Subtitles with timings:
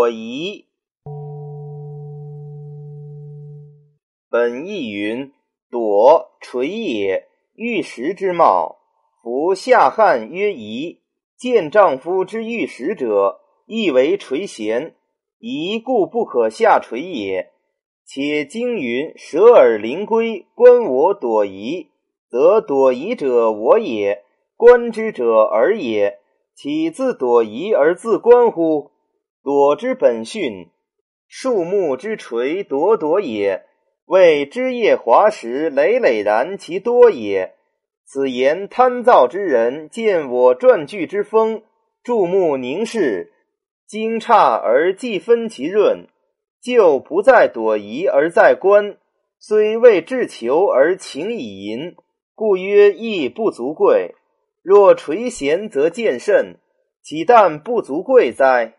[0.00, 0.64] 躲夷。
[4.30, 5.30] 本意云：
[5.70, 7.28] 朵，垂也。
[7.54, 8.78] 玉石之貌，
[9.22, 11.00] 夫下汉曰夷。
[11.36, 14.94] 见丈夫之玉石者，亦为垂涎，
[15.38, 17.50] 夷故不可下垂也。
[18.06, 21.88] 且经云：舍尔灵龟，观我朵夷，
[22.26, 24.24] 则朵夷者我也，
[24.56, 26.20] 观之者尔也。
[26.54, 28.89] 岂自朵夷而自观乎？
[29.42, 30.68] 躲之本训，
[31.26, 33.64] 树木之垂朵朵也。
[34.04, 37.54] 谓枝叶华实，累累然其多也。
[38.04, 41.62] 此言贪躁之人见我撰句之风，
[42.02, 43.32] 注目凝视，
[43.86, 46.06] 惊诧而既分其润，
[46.62, 48.98] 就不在朵颐而在观。
[49.38, 51.96] 虽未至求而情以淫，
[52.34, 54.16] 故曰亦不足贵。
[54.62, 56.56] 若垂涎则见甚，
[57.02, 58.74] 岂但不足贵哉？